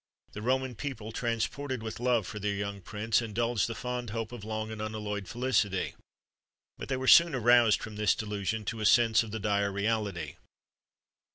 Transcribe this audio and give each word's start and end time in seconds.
The 0.33 0.41
Roman 0.41 0.73
people, 0.73 1.11
transported 1.11 1.83
with 1.83 1.99
love 1.99 2.25
for 2.25 2.39
their 2.39 2.55
young 2.55 2.81
prince, 2.81 3.21
indulged 3.21 3.67
the 3.67 3.75
fond 3.75 4.09
hope 4.09 4.31
of 4.31 4.43
long 4.43 4.71
and 4.71 4.81
unalloyed 4.81 5.27
felicity; 5.27 5.93
but 6.79 6.89
they 6.89 6.97
were 6.97 7.05
soon 7.07 7.35
aroused 7.35 7.83
from 7.83 7.97
this 7.97 8.15
delusion 8.15 8.65
to 8.65 8.79
a 8.81 8.85
sense 8.87 9.21
of 9.21 9.29
the 9.29 9.39
dire 9.39 9.71
reality. 9.71 10.37